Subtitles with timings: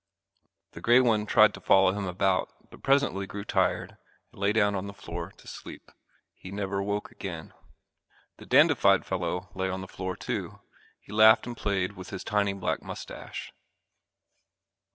[0.71, 3.97] The grey one tried to follow him about but presently grew tired
[4.31, 5.91] and lay down on the floor to sleep.
[6.33, 7.53] He never awoke again.
[8.37, 10.59] The dandified fellow lay on the floor too.
[10.99, 13.53] He laughed and played with his tiny black mustache.